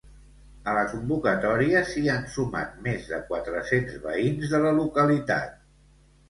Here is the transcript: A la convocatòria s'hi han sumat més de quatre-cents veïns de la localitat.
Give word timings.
A 0.69 0.71
la 0.77 0.85
convocatòria 0.93 1.81
s'hi 1.89 2.03
han 2.13 2.23
sumat 2.37 2.71
més 2.87 3.05
de 3.11 3.19
quatre-cents 3.29 4.01
veïns 4.07 4.55
de 4.55 4.63
la 4.65 4.73
localitat. 4.81 5.55